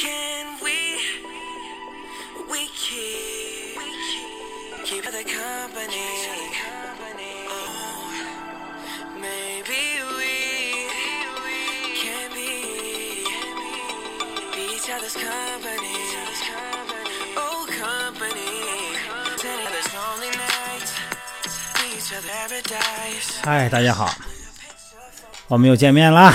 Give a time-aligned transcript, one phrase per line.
[0.00, 0.96] can we?
[2.48, 3.76] We keep,
[4.84, 6.08] keep the company.
[7.46, 8.08] Oh,
[9.20, 10.88] maybe we
[12.00, 13.28] can be,
[14.56, 15.92] be each other's company.
[17.36, 18.56] Oh, company.
[19.36, 20.92] There's lonely nights,
[21.76, 23.44] be each other paradise.
[23.44, 24.10] 嗨，大家好，
[25.48, 26.32] 我们又见面啦。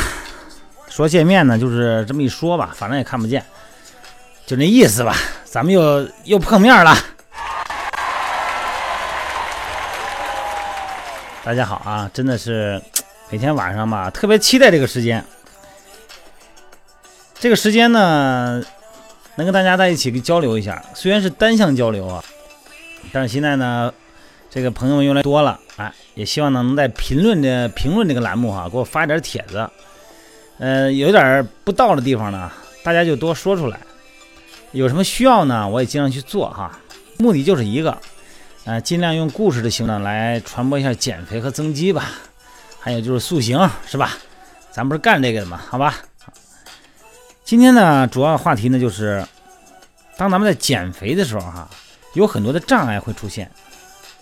[0.87, 3.45] 说见面呢，就是这么一说吧，反正也看不见，
[4.45, 5.15] 就那意思吧。
[5.43, 6.95] 咱们又又碰面了。
[11.43, 12.81] 大家好啊，真的是
[13.29, 15.23] 每天晚上吧，特别期待这个时间。
[17.39, 18.63] 这个时间呢，
[19.35, 22.23] 能跟大家在一起交流一下，虽然是单向交流啊，
[23.11, 23.93] 但是现在呢，
[24.49, 29.69] 这个朋友们越来越多了，哎，也希望呢能在评论的评论这个栏目哈、给我发一点帖子。
[30.57, 32.51] 呃，有点不到的地方呢，
[32.83, 33.79] 大家就多说出来。
[34.75, 36.77] 有什么需要呢，我也尽量去做哈。
[37.17, 37.97] 目的就是一个，
[38.65, 42.11] 呃，尽量用故事的形式来传播一下减肥和增肌吧。
[42.81, 44.11] 还有就是塑形，是吧？
[44.71, 45.95] 咱不是干这个的嘛，好吧？
[47.45, 49.25] 今天呢，主要话题呢就是，
[50.17, 51.69] 当咱们在减肥的时候哈，
[52.13, 53.49] 有很多的障碍会出现。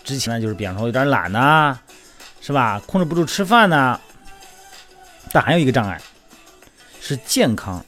[0.04, 1.76] 之前呢，就是比方说有点懒呐、
[2.40, 2.80] 是吧？
[2.86, 3.98] 控制不住吃饭呐、
[5.32, 6.00] 但还有一个障碍
[7.00, 7.84] 是健康，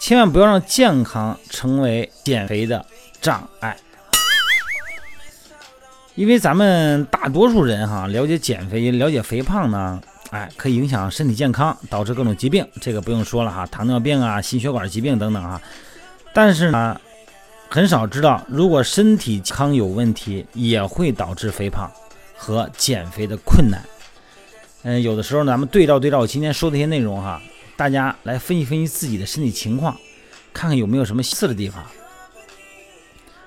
[0.00, 2.84] 千万不要让健康成为减肥的
[3.20, 3.76] 障碍。
[6.14, 15.60] 因为咱们大多数人哈，了解减肥、了解肥胖呢，哎，可以影响身体健康，导致各种疾病，这个不用说了哈，糖尿病啊、心血管疾病等等啊。
[16.32, 16.98] 但是呢，
[17.68, 21.90] 很少知道，如果身体健康有问题，也会导致肥胖
[22.36, 23.82] 和减肥的困难。
[24.82, 27.40] 嗯，有的时候，咱们对照对照我今天说的一些内容哈，
[27.80, 29.96] 大家来分析分析自己的身体情况，
[30.52, 31.82] 看看有没有什么似的地方。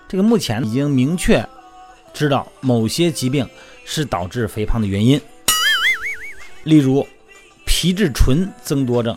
[0.10, 1.48] 这个目前已经明确
[2.16, 3.48] 知道某些疾病
[3.86, 5.22] 是导致肥胖的原因，
[6.64, 7.08] 例如
[7.64, 9.16] 皮质醇增多症。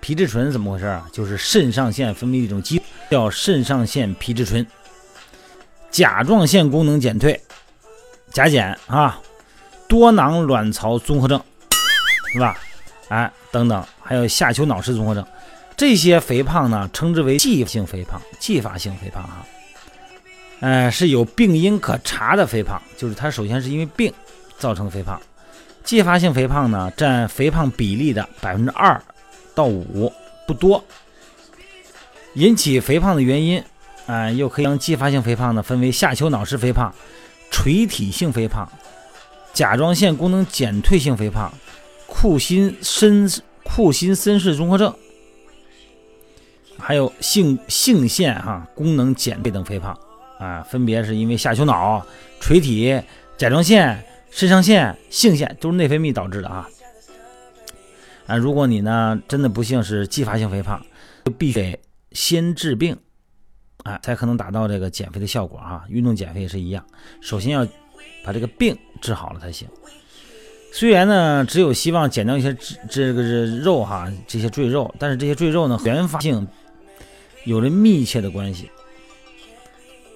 [0.00, 1.06] 皮质醇怎么回事啊？
[1.12, 4.66] 就是肾上腺分泌一种激素，叫肾上腺皮质醇。
[5.90, 7.38] 甲状腺功能减退，
[8.30, 9.20] 甲减啊，
[9.86, 11.38] 多囊卵巢综合症。
[12.32, 12.58] 是吧？
[13.08, 15.26] 哎，等等，还有下丘脑室综合症，
[15.76, 18.20] 这些肥胖呢，称之为继发性肥胖。
[18.38, 19.46] 继发性肥胖啊，
[20.60, 24.12] 呃，是有病因可查的肥胖，就是它首先是因为病
[24.58, 25.20] 造成的肥胖。
[25.82, 29.02] 继发性肥胖呢，占肥胖比例的百分之二
[29.54, 30.12] 到五，
[30.46, 30.82] 不多。
[32.34, 33.62] 引起肥胖的原因，
[34.06, 36.92] 啊、又可以将继发性肥胖呢分为下丘脑室肥胖、
[37.50, 38.70] 垂体性肥胖、
[39.52, 41.52] 甲状腺功能减退性肥胖。
[42.06, 43.28] 库欣深
[43.64, 44.94] 库欣森氏综合症，
[46.78, 49.98] 还有性性腺哈、功能减退等肥胖
[50.38, 52.06] 啊，分别是因为下丘脑、
[52.40, 53.00] 垂体、
[53.36, 56.68] 甲状腺、肾上腺、性腺都是内分泌导致的啊。
[58.26, 60.80] 啊，如果你呢真的不幸是继发性肥胖，
[61.24, 61.80] 就必须得
[62.12, 62.96] 先治病，
[63.82, 65.84] 啊，才可能达到这个减肥的效果啊。
[65.88, 66.84] 运动减肥也是一样，
[67.20, 67.66] 首先要
[68.24, 69.68] 把这个病治好了才行。
[70.76, 76.48] 虽然呢，只有希望减掉一些脂这个是肉哈，这些赘肉，但是这些赘肉呢，原发性
[77.44, 78.68] 有着密切的关系。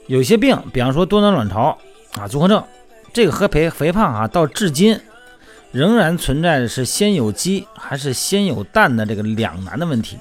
[0.09, 1.79] 有些病，比方说多囊卵巢
[2.15, 2.65] 啊综合症，
[3.13, 5.01] 这个和肥肥胖啊，到至今
[5.71, 10.19] 仍然存在的是先有鸡还是先有蛋的这个两难的问题。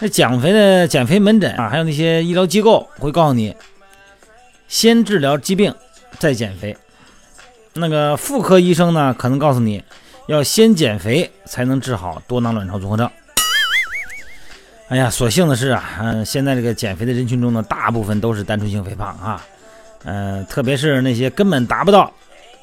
[0.00, 3.56] 那减肥的减肥门诊啊，还有那些医疗机构会告诉你，
[4.68, 5.74] 先治疗疾病
[6.18, 6.76] 再减肥。
[7.78, 9.82] 那个妇科医生呢，可能告诉你
[10.26, 13.10] 要先减肥才能治好多囊卵巢综合症。
[14.88, 19.44] 哎呀，所幸的是啊，嗯、现在这个减肥的人群中呢，大部分都是单纯性肥胖啊，
[20.04, 22.10] 嗯、特别是那些根本达不到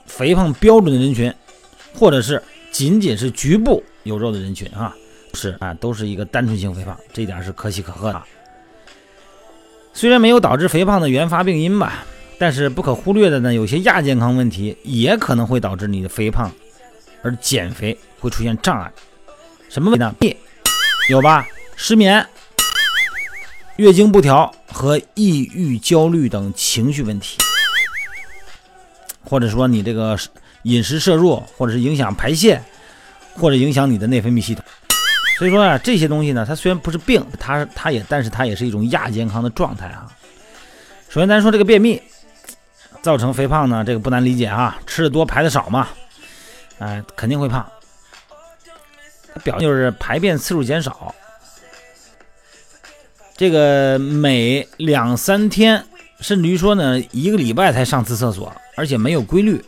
[0.08, 1.32] 肥胖标准的人群，
[1.94, 4.96] 或者是仅仅是局部有肉的人群啊，
[5.34, 8.22] 是啊，都是一个单纯性肥胖，这点是可喜可贺的。
[9.94, 12.04] 虽然没有导致肥胖的原发病因吧。
[12.38, 16.52] 但是不可忽略的呢，有些亚健康问题也可能会导致你的肥胖，
[17.22, 18.92] 而减肥会出现障碍。
[19.70, 20.14] 什么问题呢？
[20.20, 20.36] 病
[21.10, 21.48] 有吧？
[21.78, 22.26] 失眠、
[23.78, 27.38] 月经不调和抑郁、焦虑等情绪问题，
[29.24, 30.18] 或者说你这个
[30.64, 32.62] 饮食摄入，或者是影响排泄，
[33.34, 34.64] 或者影响你的内分泌系统。
[35.38, 40.06] 所以说啊，这些东西呢，它虽然不是病，它它也，但是它也是一种亚健康的状态啊。
[41.10, 42.02] 首先，咱说这个便秘。
[43.06, 45.90] 造成肥胖呢，这个不难理解啊，吃的多排的少嘛，
[46.80, 47.64] 哎、肯定会胖。
[49.44, 51.14] 表现就是排便次数减少，
[53.38, 55.86] 这个每两三天，
[56.20, 59.64] 甚至于说呢，一个礼拜才上次厕所，而且没有规律。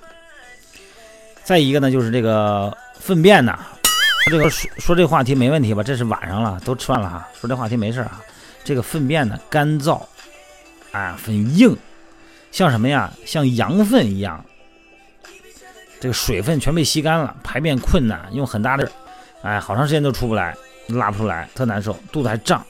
[1.44, 3.56] 再一个呢，就是这个粪便呢，
[4.32, 5.84] 这个说说这个话题没问题吧？
[5.84, 8.20] 这是晚上了，都吃饭了哈，说这话题没事啊。
[8.64, 10.02] 这个粪便呢，干燥，
[10.92, 11.78] 啊，很硬，
[12.52, 13.12] 像什么呀？
[13.26, 14.44] 像羊粪一样，
[16.00, 18.92] 这个水分全被吸干了，排便困难，用很大的，
[19.44, 20.56] 哎，好长时间都出不来，
[20.88, 22.66] 拉不出来，特难受，肚子还胀，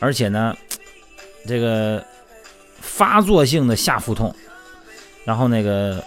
[0.00, 0.56] 而且呢，
[1.46, 2.04] 这个
[2.80, 4.34] 发作性的下腹痛，
[5.24, 6.02] 然后那个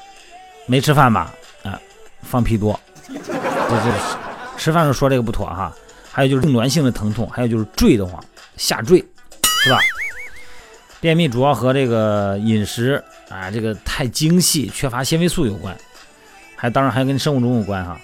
[0.66, 1.34] 没吃饭吧？
[1.64, 1.80] 啊，
[2.24, 3.92] 放屁多，这这
[4.58, 5.74] 吃饭时候说这个不妥哈。
[6.14, 8.22] 还有就是痉挛性的疼痛，还有就是坠得慌。
[8.58, 8.98] 下坠，
[9.64, 9.80] 是吧？
[11.02, 15.76] 便秘主要和这个饮食啊，这个太精细、缺乏纤维素有关，
[16.56, 18.00] 还当然还跟生物钟有关哈。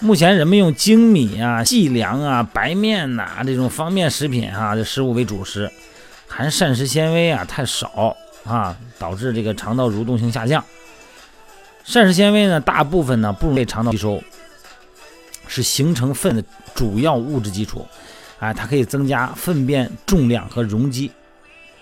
[0.00, 5.72] 目前人们用精米啊、细粮啊、白面呐这种方便食品哈的食物为主食，
[6.28, 8.14] 含膳食纤维啊太少
[8.44, 10.62] 啊，导致这个肠道蠕动性下降。
[11.82, 14.22] 膳食纤维呢，大部分呢不容易被肠道吸收，
[15.48, 16.44] 是形成粪的
[16.74, 17.86] 主要物质基础。
[18.38, 21.10] 啊，它可以增加粪便重量和容积，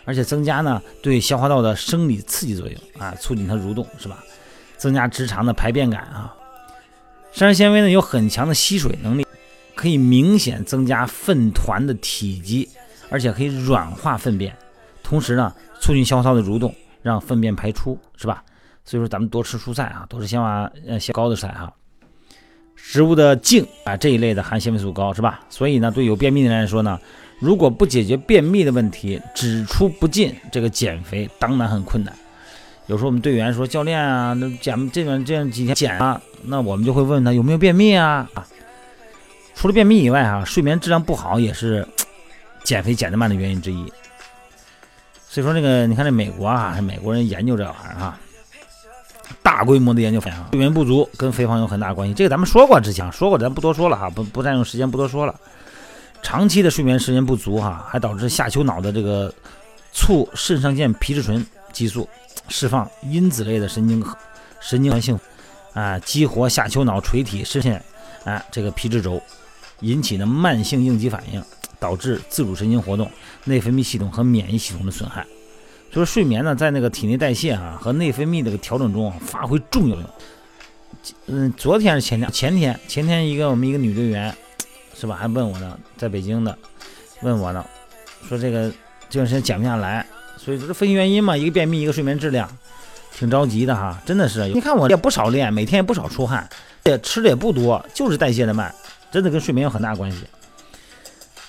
[0.05, 4.23] 而且增加呢对消化道的生理刺激作用啊，促进它蠕动，是吧？
[4.77, 6.35] 增加直肠的排便感啊。
[7.33, 9.27] 膳食纤维呢有很强的吸水能力，
[9.75, 12.69] 可以明显增加粪团的体积，
[13.09, 14.55] 而且可以软化粪便，
[15.03, 18.45] 同时呢促进消化道的蠕动，让粪便排出，是吧？
[18.85, 20.49] 所以说咱们多吃蔬菜啊，多吃纤维
[20.89, 21.73] 呃些高的菜哈。
[22.75, 25.41] 食物的茎啊这一类的含纤维素高是吧？
[25.49, 26.99] 所以呢，对有便秘的人来说呢，
[27.43, 32.15] 如果不解决便秘的问题，只出不进，这个减肥当然很困难。
[32.87, 38.31] 有时候我们队员说教练啊，那减这段这样几天减啊，那我们就会问他有没有便秘啊？
[39.57, 41.85] 除了便秘以外啊，睡眠质量不好也是
[42.63, 43.93] 减肥减得慢的原因之一。
[45.29, 48.17] 所以说这个你看这美国啊，美国人研究这玩意儿哈。
[49.43, 52.15] 大规模的研究发现，睡眠不足跟肥胖有很大关系。
[52.15, 55.35] 这个咱们说过，之前说过，咱不多说了哈，不不占用时间，不多说了。
[56.23, 59.33] 长期的睡眠时间不足哈，还导致下丘脑的这个
[59.93, 62.09] 促肾上腺皮质醇激素
[62.49, 64.03] 释放因子类的神经
[64.61, 65.19] 神经性
[65.75, 67.83] 啊，激活下丘脑垂体肾腺
[68.25, 69.21] 啊这个皮质轴，
[69.81, 71.43] 引起的慢性应激反应，
[71.79, 73.11] 导致自主神经活动、
[73.45, 75.27] 内分泌系统和免疫系统的损害。
[75.93, 80.11] 所以睡眠呢，在那个体内代谢啊和内分泌这个调整中发挥重要作用。
[81.27, 84.35] 嗯，昨天是前天，前天前天一个我们一个女队员，
[85.03, 85.17] 是吧？
[85.17, 86.57] 还问我呢，在北京的，
[87.23, 87.65] 问我呢，
[88.29, 88.71] 说这个
[89.11, 90.07] 这段时间减不下来，
[90.37, 92.49] 所以说这分析原因嘛，一个便秘，一个睡眠质量，
[93.13, 94.47] 挺着急的哈，真的是。
[94.47, 96.49] 你看我也不少练，每天也不少出汗，
[96.85, 98.73] 也吃的也不多，就是代谢的慢，
[99.11, 100.19] 真的跟睡眠有很大关系。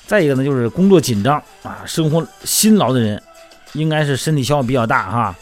[0.08, 3.22] 再一个呢，就是工作紧张啊，生活辛劳的人。
[3.74, 5.36] 应该是身体消耗比较大哈，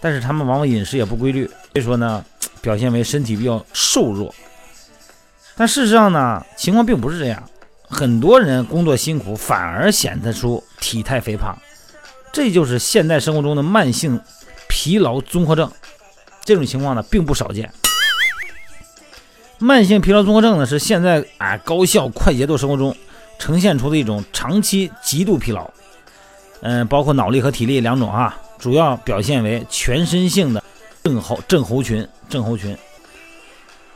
[0.00, 2.24] 但是他们往往饮食也不规律，所以说呢，
[2.62, 4.34] 表现为身体比较瘦弱。
[5.58, 7.42] 但事实上呢，情况并不是这样，
[7.88, 11.58] 很多人工作辛苦反而显得出体态肥胖，
[12.32, 14.20] 这就是现代生活中的慢性
[14.68, 15.68] 疲劳综合症。
[16.44, 17.68] 这种情况呢，并不少见。
[19.58, 22.94] 慢性疲劳综合症呢，是现在啊高效快节奏生活中
[23.40, 25.68] 呈现出的一种长期极度疲劳。
[26.60, 30.62] 嗯，包括脑力和体力两种啊，主要表现为全身性的
[31.02, 32.78] 症候症候群症候群。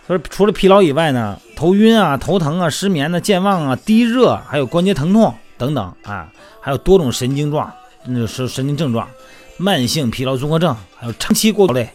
[0.06, 6.30] 所以除了疲劳以外呢，头晕啊、头疼啊、失眠呢、健忘啊、低热，还有关节疼痛等等啊，
[6.60, 7.72] 还有多种神经状，
[8.04, 9.08] 那是神经症状，
[9.56, 11.88] 慢性疲劳综合症，还有长期过劳累、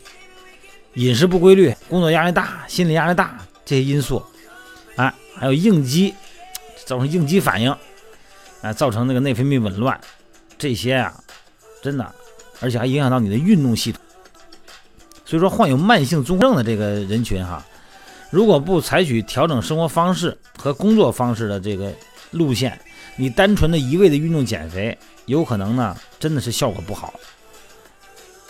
[0.93, 4.23] 饮食不规律、工作压力大、心理压力大这些因素，
[4.95, 6.13] 啊，还有应激
[6.85, 7.75] 造成应激反应，
[8.61, 9.99] 啊，造成那个内分泌紊乱。
[10.57, 11.13] 这些啊，
[11.83, 12.11] 真的，
[12.61, 14.01] 而且还影响到你的运动系统。
[15.25, 17.63] 所以说，患有慢性综合症的这个人群哈，
[18.29, 21.93] 如果不采取调整生活方式和工作方式的这个
[22.31, 22.77] 路线，
[23.15, 27.13] 你单纯的一味的运动减肥，有可能呢，真的是效果不好。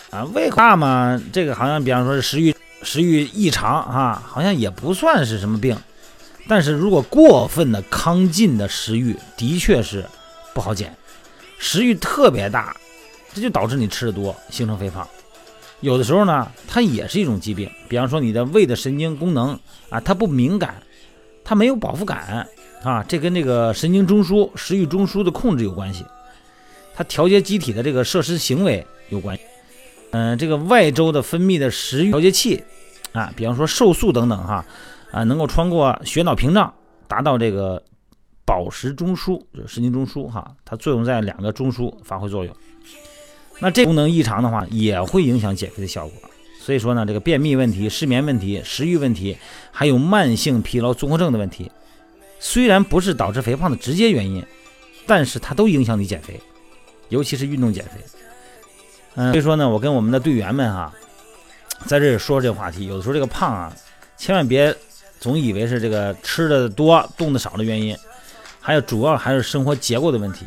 [0.10, 5.78] 啊，胃口大嘛，这个好像比方说是食欲食欲异常哈，好像也不算是什么病。
[6.48, 10.06] 但是如果过分的亢进的食欲，的确是
[10.54, 10.96] 不好减。
[11.60, 12.76] 食欲特别大，
[13.34, 15.08] 这就导致你吃的多，形成肥胖。
[15.82, 17.70] 有的时候呢，它也是一种疾病。
[17.88, 19.58] 比方说，你的胃的神经功能
[19.90, 20.82] 啊，它不敏感，
[21.44, 22.48] 它没有饱腹感
[22.84, 26.04] 啊，这跟这个神经中枢、食欲中枢的控制有关系。
[26.96, 29.44] 它调节机体的这个摄食行为有关系。
[30.12, 32.64] 嗯，这个外周的分泌的食欲调节器
[33.12, 34.66] 啊，比方说瘦素等等哈，
[35.12, 36.74] 啊，能够穿过血脑屏障，
[37.08, 37.84] 达到这个
[38.46, 42.56] 饱食中枢，就是神经中枢哈，它作用在两个中枢发挥作用。
[43.60, 46.30] 那这功能异常的话，也会影响减肥的效果。
[46.62, 49.38] 所以说呢，这个便秘问题、失眠问题、食欲问题，
[49.72, 51.72] 还有慢性疲劳综合症的问题，
[52.40, 54.46] 虽然不是导致肥胖的直接原因，
[55.06, 56.40] 但是它都影响你减肥，
[57.10, 57.92] 尤其是运动减肥。
[59.16, 60.94] 嗯，所以说呢，我跟我们的队员们哈，
[61.86, 63.74] 在这里说这个话题，有的时候这个胖啊，
[64.18, 64.76] 千万别
[65.20, 67.98] 总以为是这个吃的多、动的少的原因，
[68.60, 70.46] 还有主要还是生活结构的问题。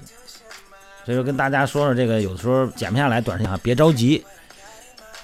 [1.04, 4.24] 所以说跟大家说说这个，有时候减不下来，短时间啊别着急，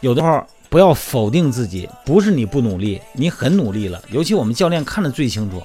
[0.00, 0.46] 有的时候。
[0.68, 4.02] 不要否定自己，不是你不努力，你很努力了。
[4.10, 5.62] 尤其我们教练看得最清楚，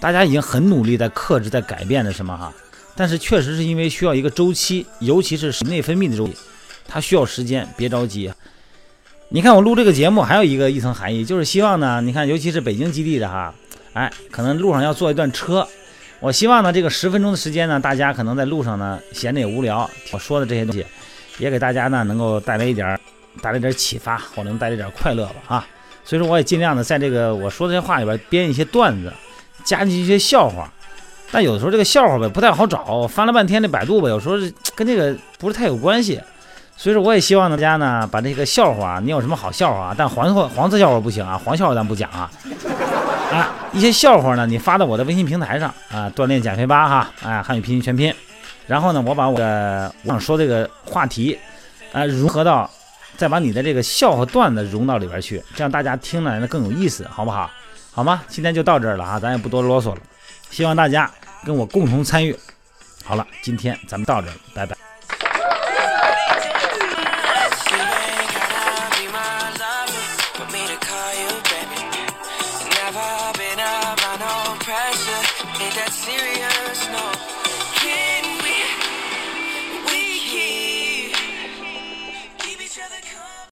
[0.00, 2.50] 大家已经很努力在克制、在改变着什么哈。
[2.94, 6.36] 但是确实是因为需要一个周期，尤其是内分泌的周期，
[6.86, 8.32] 它需要时间，别着急。
[9.28, 13.52] 你看我录这个节目还有一个一层含义，就是希望呢，你看尤其是北京基地的哈，
[13.92, 15.66] 哎，可能路上要坐一段车，
[16.22, 20.86] 我希望呢这个十分钟的时间呢，大家可能在路上呢闲着也无聊，我说的这些东西，
[21.38, 22.98] 也给大家呢能够带来一点。
[23.42, 25.66] 带来点启发，或者能带来点快乐吧啊！
[26.04, 29.10] 所以说我也尽量的在这个我说这些话里边编一些段子，
[29.64, 30.70] 加进一些笑话。
[31.30, 34.34] 但有的时候这个笑话吧不太好找，翻了半天这百度吧，有时候
[34.76, 36.20] 跟这个不是太有关系。
[36.76, 42.30] 所以说我也希望大家呢把这个笑话，你有什么好笑话，但黄色黄色笑话不行啊，黄笑话咱不讲啊。
[43.32, 48.14] 啊，一些笑话呢你发到我的微信平台上啊，锻炼减肥吧哈，哎，汉语拼音全拼。
[48.66, 51.38] 然后呢我把我的我想说这个话题
[51.92, 52.70] 啊融合到。
[53.14, 57.48] 再把你的这个笑话段子融到里边去，这样大家听来呢更有意思，好不好？
[57.92, 58.22] 好吗？
[58.26, 59.98] 今天就到这儿了啊，咱也不多啰嗦了。
[60.50, 61.08] 希望大家
[61.44, 62.34] 跟我共同参与。
[63.04, 64.81] 好了，今天咱们到这儿，拜拜。